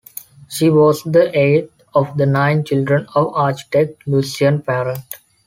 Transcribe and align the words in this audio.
She 0.49 0.67
was 0.71 1.03
the 1.03 1.29
eighth 1.37 1.83
of 1.93 2.17
the 2.17 2.25
nine 2.25 2.63
children 2.63 3.05
of 3.13 3.35
architect 3.35 4.01
Lucien 4.07 4.63
Parent. 4.63 5.03